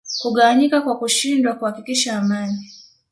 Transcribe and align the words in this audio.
kugawanyika 0.21 0.77
kwa 0.81 0.95
kushindwa 0.99 1.53
kuhakikisha 1.57 2.13
amani 2.19 2.59